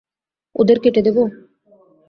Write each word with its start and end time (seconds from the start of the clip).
ওদের 0.55 0.77
কেট 0.83 0.95
দেবো? 1.05 1.23